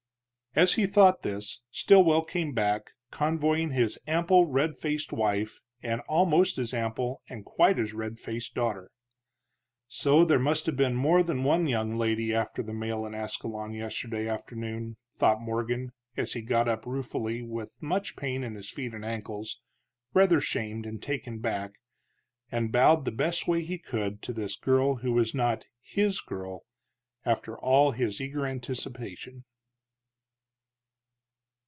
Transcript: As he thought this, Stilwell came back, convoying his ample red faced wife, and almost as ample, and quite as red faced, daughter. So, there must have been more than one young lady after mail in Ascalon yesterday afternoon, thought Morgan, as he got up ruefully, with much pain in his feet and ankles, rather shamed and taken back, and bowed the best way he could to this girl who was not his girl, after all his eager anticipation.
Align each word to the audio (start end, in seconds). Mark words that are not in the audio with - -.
As 0.53 0.73
he 0.73 0.85
thought 0.85 1.21
this, 1.21 1.61
Stilwell 1.71 2.25
came 2.25 2.51
back, 2.51 2.91
convoying 3.09 3.69
his 3.69 3.97
ample 4.05 4.45
red 4.47 4.75
faced 4.77 5.13
wife, 5.13 5.61
and 5.81 6.01
almost 6.09 6.57
as 6.57 6.73
ample, 6.73 7.21
and 7.29 7.45
quite 7.45 7.79
as 7.79 7.93
red 7.93 8.19
faced, 8.19 8.53
daughter. 8.53 8.91
So, 9.87 10.25
there 10.25 10.39
must 10.39 10.65
have 10.65 10.75
been 10.75 10.95
more 10.95 11.23
than 11.23 11.45
one 11.45 11.67
young 11.67 11.95
lady 11.95 12.35
after 12.35 12.63
mail 12.63 13.05
in 13.05 13.15
Ascalon 13.15 13.73
yesterday 13.73 14.27
afternoon, 14.27 14.97
thought 15.15 15.39
Morgan, 15.39 15.93
as 16.17 16.33
he 16.33 16.41
got 16.41 16.67
up 16.67 16.85
ruefully, 16.85 17.41
with 17.41 17.81
much 17.81 18.17
pain 18.17 18.43
in 18.43 18.55
his 18.55 18.69
feet 18.69 18.93
and 18.93 19.05
ankles, 19.05 19.61
rather 20.13 20.41
shamed 20.41 20.85
and 20.85 21.01
taken 21.01 21.39
back, 21.39 21.75
and 22.51 22.73
bowed 22.73 23.05
the 23.05 23.11
best 23.13 23.47
way 23.47 23.61
he 23.63 23.77
could 23.79 24.21
to 24.23 24.33
this 24.33 24.57
girl 24.57 24.95
who 24.95 25.13
was 25.13 25.33
not 25.33 25.67
his 25.81 26.19
girl, 26.19 26.65
after 27.23 27.57
all 27.57 27.91
his 27.91 28.19
eager 28.19 28.45
anticipation. 28.45 29.45